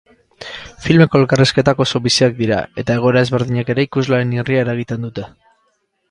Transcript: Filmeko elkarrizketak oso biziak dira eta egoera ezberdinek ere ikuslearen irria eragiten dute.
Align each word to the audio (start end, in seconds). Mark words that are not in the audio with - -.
Filmeko 0.85 1.19
elkarrizketak 1.23 1.83
oso 1.83 2.01
biziak 2.07 2.33
dira 2.39 2.61
eta 2.83 2.95
egoera 3.01 3.21
ezberdinek 3.27 3.69
ere 3.73 3.85
ikuslearen 3.89 4.33
irria 4.39 4.63
eragiten 4.65 5.05
dute. 5.07 5.27